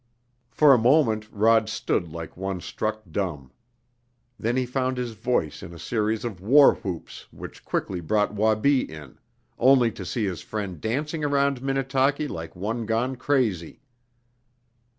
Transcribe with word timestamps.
For 0.49 0.73
a 0.73 0.79
moment 0.79 1.29
Rod 1.31 1.69
stood 1.69 2.07
like 2.07 2.35
one 2.35 2.59
struck 2.59 3.03
dumb. 3.11 3.51
Then 4.39 4.57
he 4.57 4.65
found 4.65 4.97
his 4.97 5.11
voice 5.11 5.61
in 5.61 5.75
a 5.75 5.77
series 5.77 6.25
of 6.25 6.41
war 6.41 6.73
whoops 6.73 7.31
which 7.31 7.63
quickly 7.63 7.99
brought 8.01 8.33
Wabi 8.33 8.81
in, 8.91 9.19
only 9.59 9.91
to 9.91 10.03
see 10.03 10.25
his 10.25 10.41
friend 10.41 10.81
dancing 10.81 11.23
around 11.23 11.61
Minnetaki 11.61 12.27
like 12.27 12.55
one 12.55 12.87
gone 12.87 13.15
crazy. 13.15 13.83